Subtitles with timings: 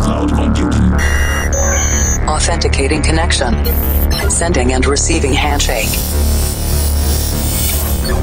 [0.00, 0.92] cloud computing.
[2.28, 3.54] Authenticating connection.
[4.28, 5.88] Sending and receiving handshake.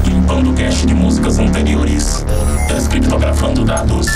[0.04, 2.24] Limpando cache de músicas anteriores.
[2.68, 4.06] Descriptografando dados.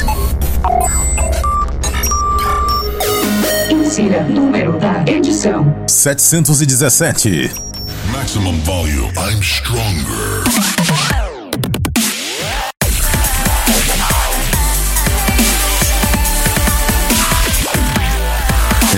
[3.70, 7.50] Insira número da edição: 717.
[8.12, 9.12] Maximum volume.
[9.16, 11.29] I'm stronger.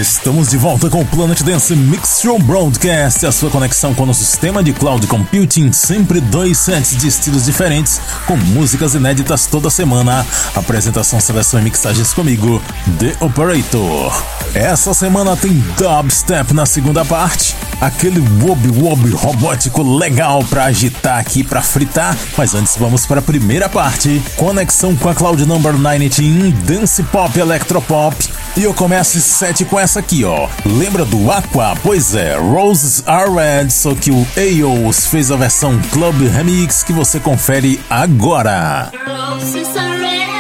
[0.03, 4.13] Estamos de volta com o Planet Dance Mix Show Broadcast, a sua conexão com o
[4.13, 10.27] sistema de cloud computing, sempre dois sets de estilos diferentes, com músicas inéditas toda semana.
[10.57, 12.61] Apresentação, seleção e mixagens comigo,
[12.99, 14.25] The Operator.
[14.53, 21.45] Essa semana tem dubstep na segunda parte, aquele wob wob robótico legal pra agitar aqui,
[21.45, 22.19] pra fritar.
[22.37, 27.39] Mas antes vamos para a primeira parte, conexão com a Cloud Number 19, Dance Pop
[27.39, 28.43] Electropop.
[28.55, 30.49] E eu começo esse set com essa aqui, ó.
[30.65, 31.75] Lembra do Aqua?
[31.83, 36.93] Pois é, Roses Are Red, só que o Eos fez a versão Club Remix que
[36.93, 38.91] você confere agora.
[39.07, 40.32] Roses are red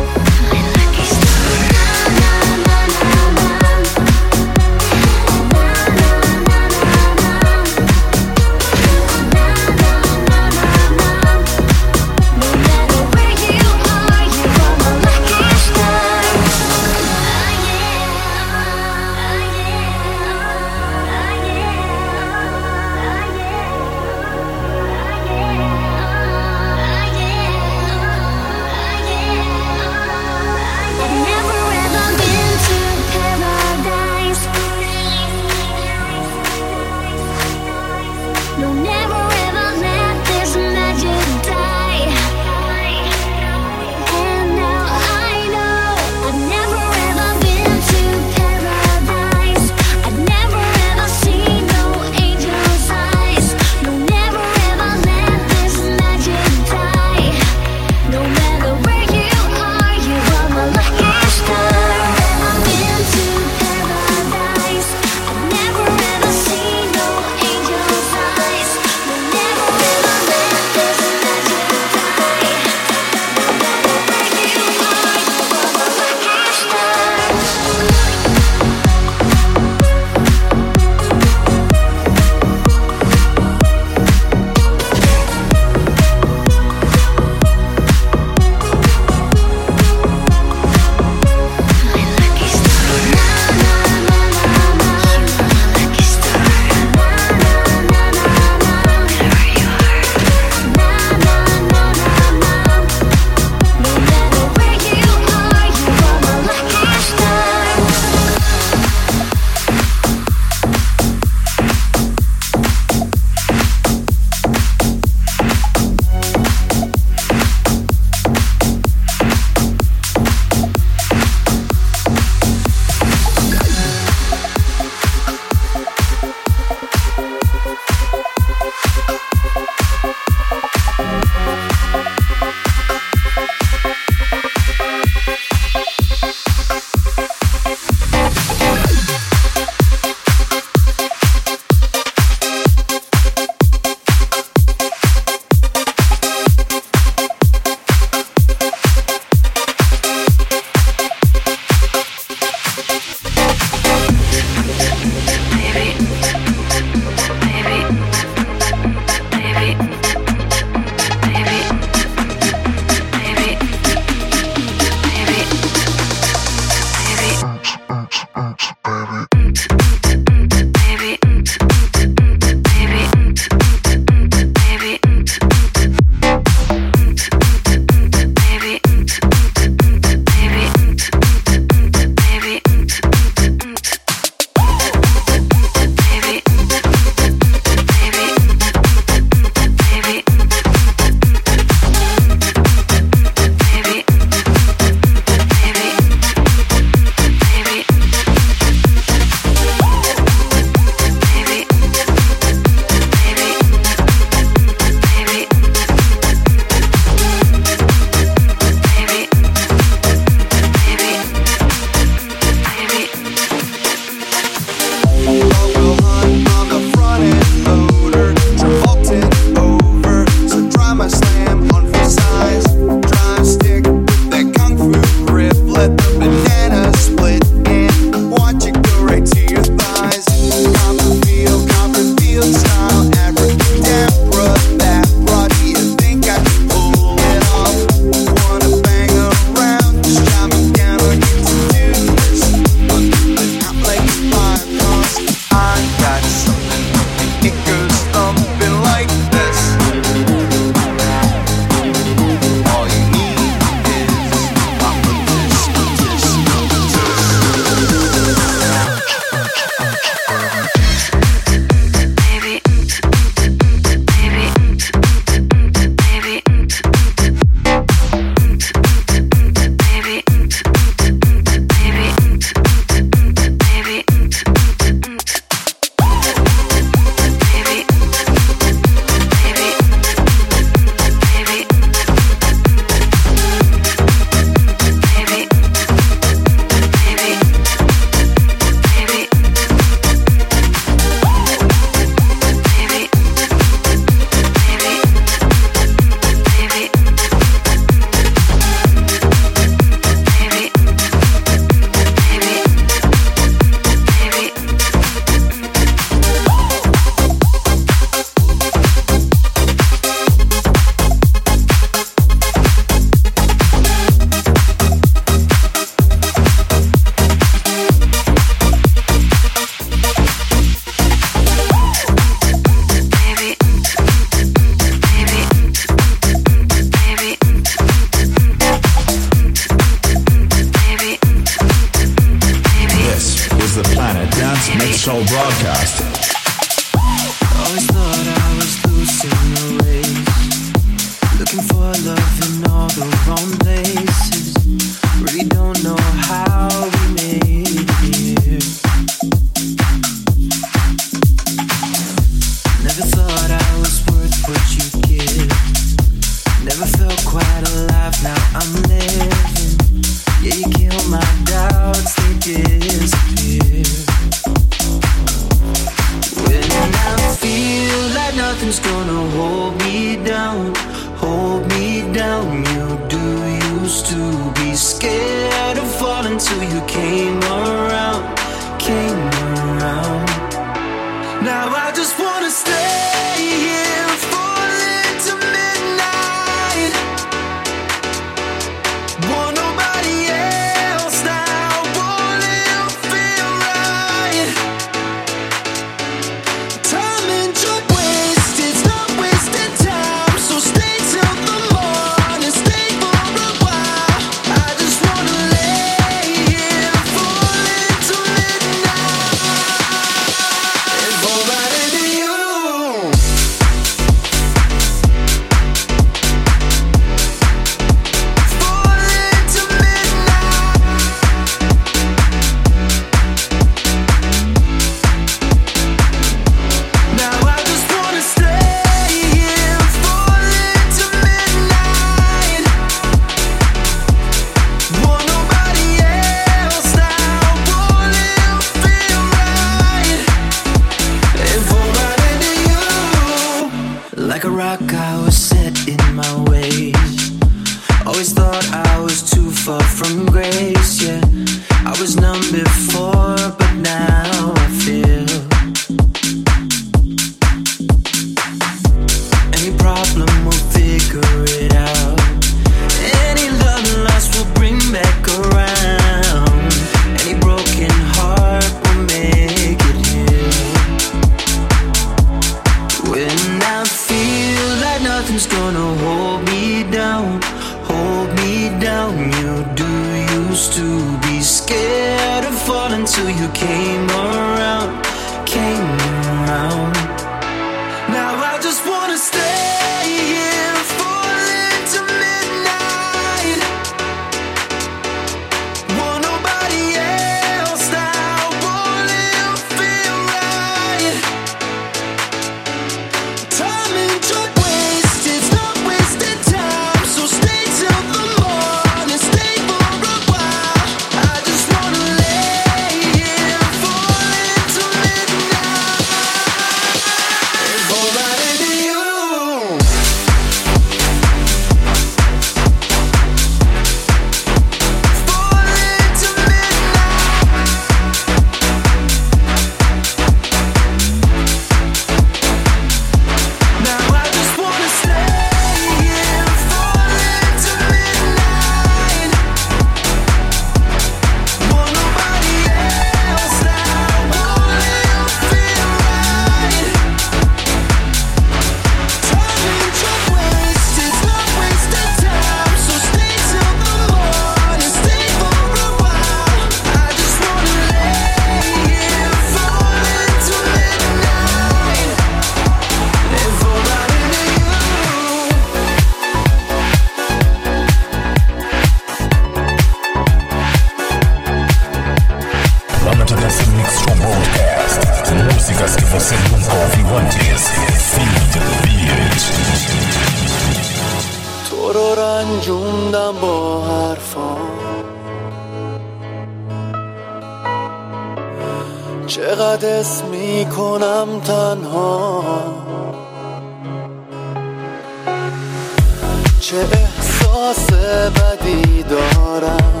[596.71, 597.93] چه احساس
[598.31, 600.00] بدی دارم؟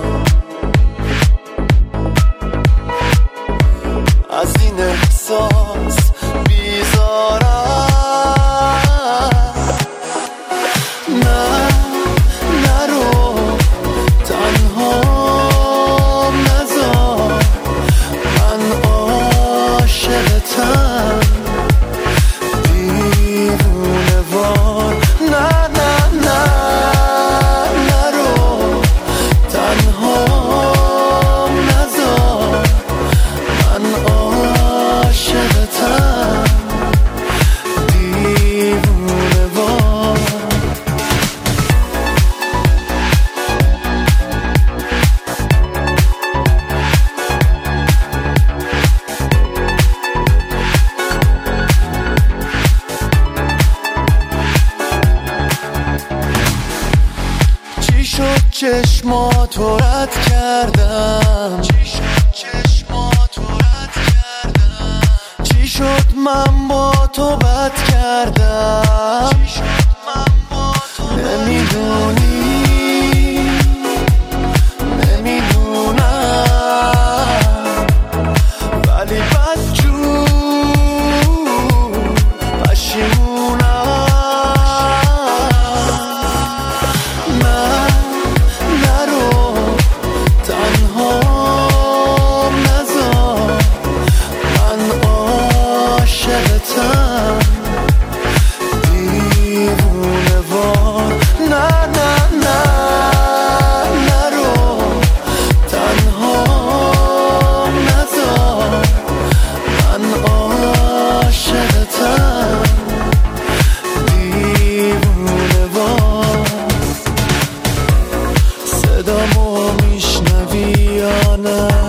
[121.41, 121.80] love.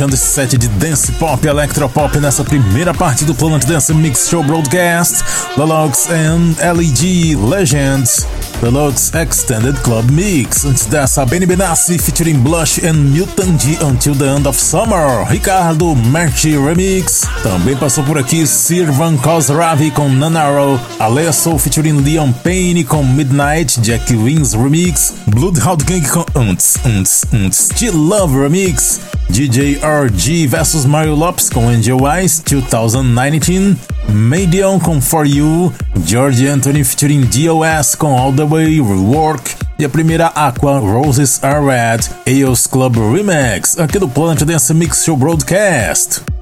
[0.00, 4.28] Fechando esse set de dance pop e electropop nessa primeira parte do Planet Dance Mix
[4.30, 5.22] Show Broadcast,
[5.58, 8.26] Lolox and LED Legends.
[8.62, 10.64] Deluxe Extended Club Mix.
[10.64, 15.26] Antes dessa, Benny Benassi featuring Blush and Mutanji Until the End of Summer.
[15.28, 17.22] Ricardo Merchi Remix.
[17.42, 20.80] Também passou por aqui Sirvan Khosravi com Nanaro.
[20.98, 23.80] Alesso featuring Leon Payne com Midnight.
[23.80, 25.14] Jack Wings Remix.
[25.26, 27.70] Bloodhound Gang com Unts, Unts, Unts.
[27.72, 29.00] Still Love Remix.
[29.30, 33.76] DJ RG vs Mario Lopes com Angel Eyes 2019.
[34.08, 35.72] Medion com For You,
[36.04, 41.64] George Anthony featuring DOS com All The Way Rework e a primeira Aqua Roses Are
[41.64, 46.39] Red, Eos Club Remix, aqui do Planet Dance Mix Show Broadcast.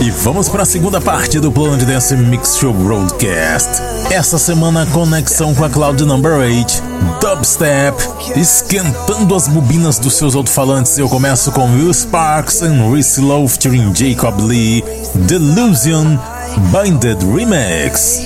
[0.00, 3.68] E vamos para a segunda parte do plano de Dance Mix Show Broadcast.
[4.10, 6.82] Essa semana, conexão com a Cloud Number 8,
[7.20, 7.94] Dubstep,
[8.34, 10.96] esquentando as bobinas dos seus alto-falantes.
[10.96, 14.82] Eu começo com Will Sparks and Reese Lowe featuring Jacob Lee,
[15.26, 16.16] Delusion,
[16.72, 18.22] Binded Remix.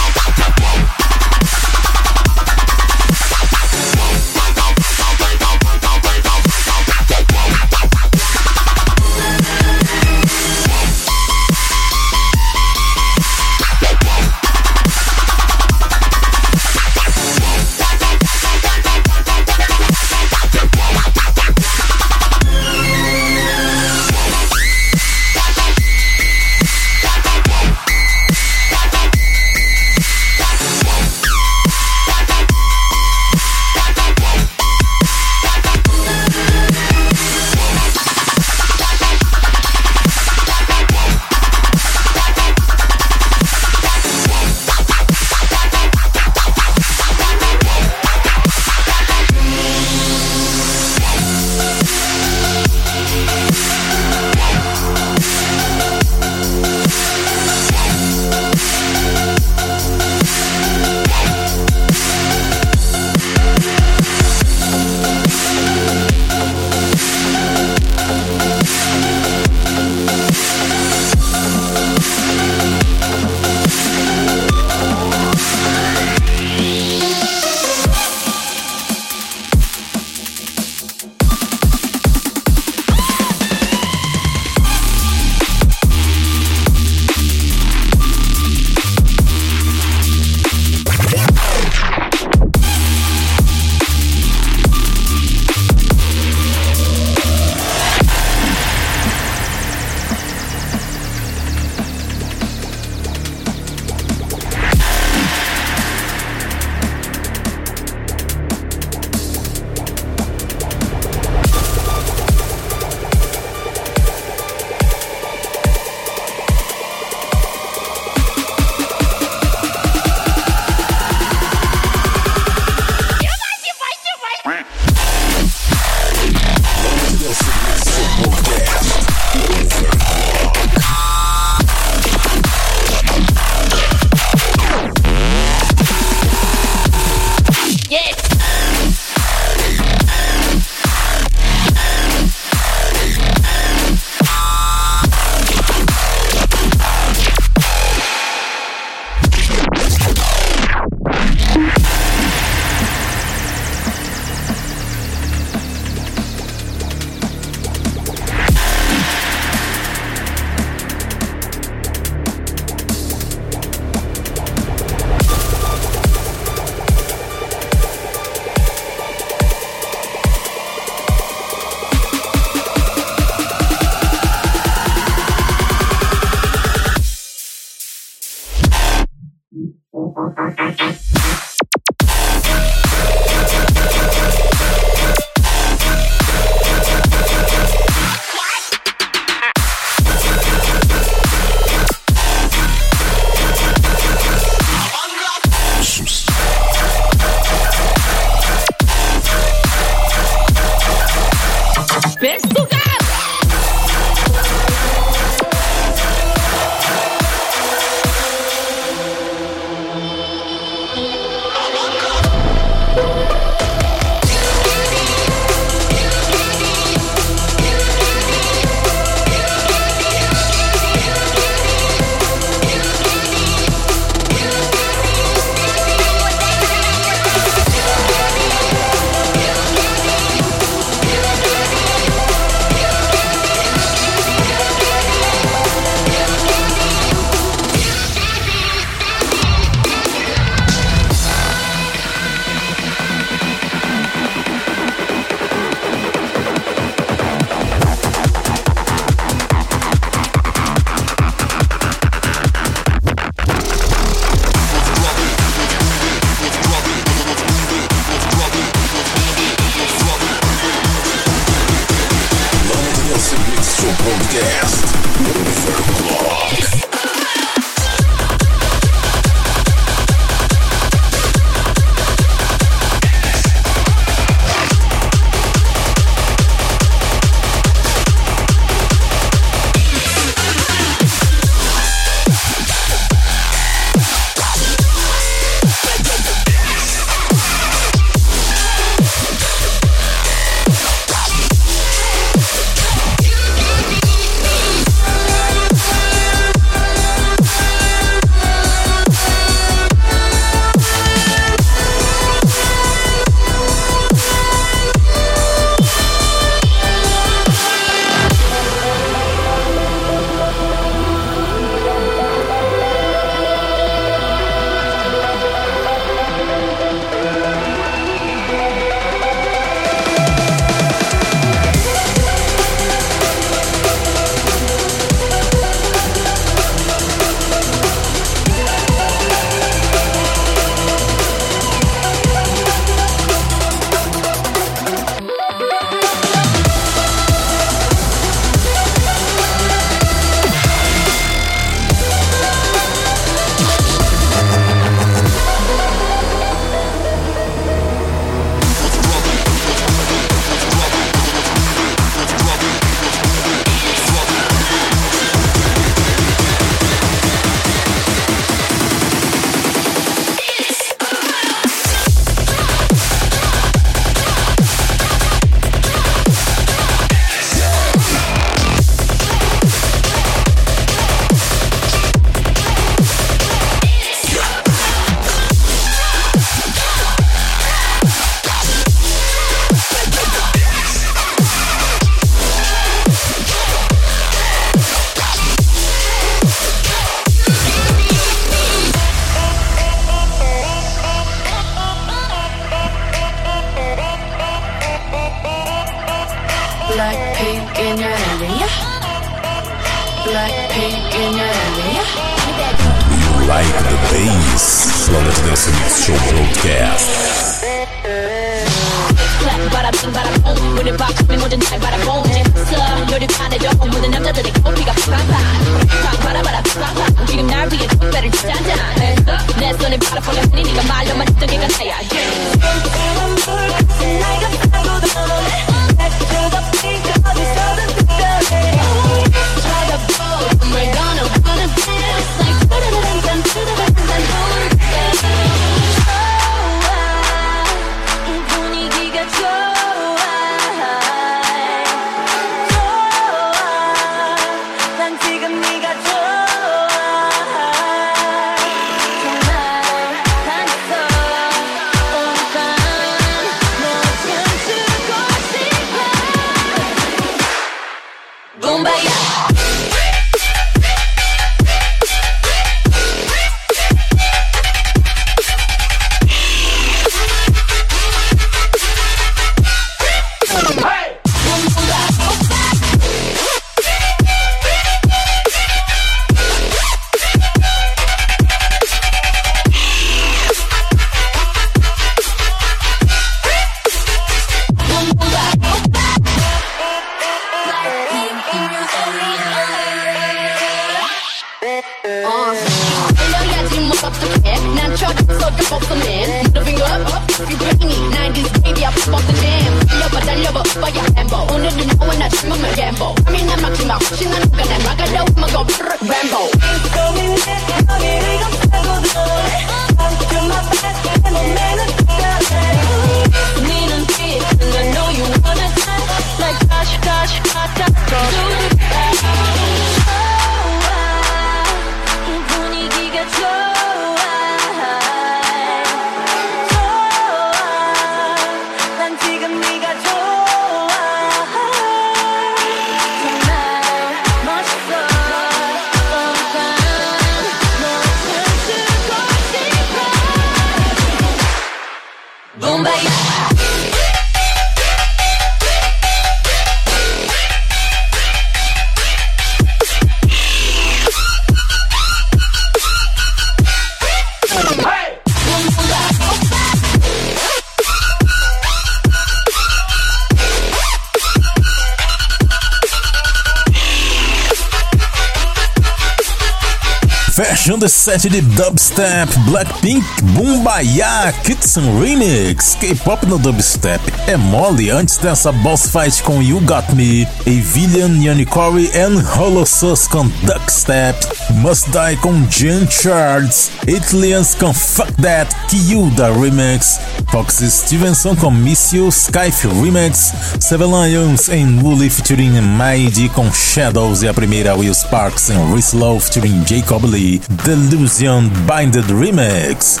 [568.20, 574.00] Fechando esse set de dubstep, Blackpink, Bumbaya, Kitson Remix, K-pop no dubstep.
[574.26, 580.26] É mole antes dessa boss fight com You Got Me, Avilian, Yanikori and Holosus com
[580.42, 581.16] Duckstep,
[581.54, 586.98] Must Die com Jen Charles, Italians com Fuck That, Kyuda Remix,
[587.30, 594.22] Fox Stevenson com Miss You, Skype Remix, Seven Lions em Woolly featuring Maid com Shadows
[594.22, 598.48] e a primeira Will Sparks em Rislow featuring Jacob Lee, Delusion
[598.80, 600.00] Binded Remix.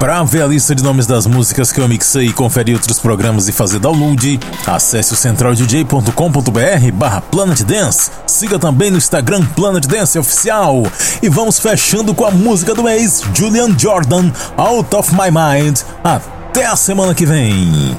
[0.00, 3.48] Para ver a lista de nomes das músicas que eu mixei e conferir outros programas
[3.48, 8.10] e fazer download, acesse o centraldj.com.br barra Planet Dance.
[8.26, 10.84] Siga também no Instagram Planet Dance Oficial.
[11.22, 15.80] E vamos fechando com a música do mês, Julian Jordan, Out of My Mind.
[16.02, 17.94] Até a semana que vem.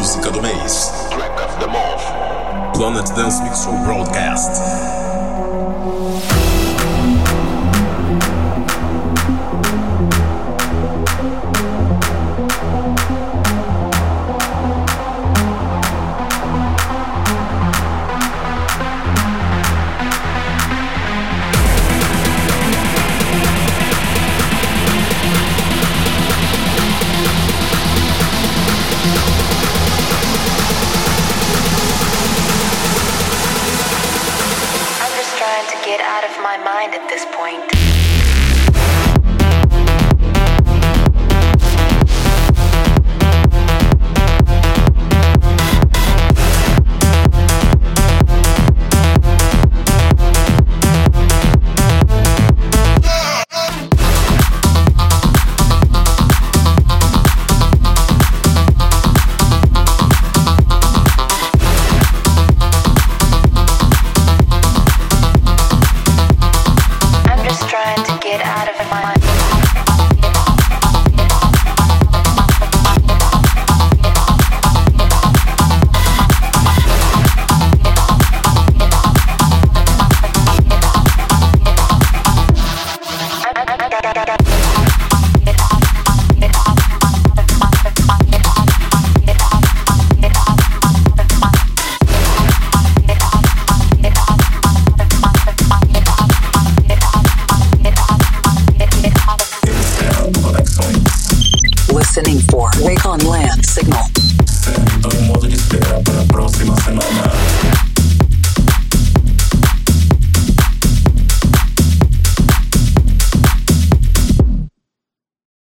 [0.00, 0.90] Música do mês.
[1.10, 2.74] Track of the Month.
[2.74, 4.50] Planet Dance Mix Show Broadcast.
[36.64, 36.99] Mind